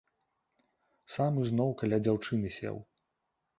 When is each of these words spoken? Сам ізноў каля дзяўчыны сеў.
Сам 1.17 1.37
ізноў 1.43 1.71
каля 1.83 2.01
дзяўчыны 2.09 2.53
сеў. 2.59 2.83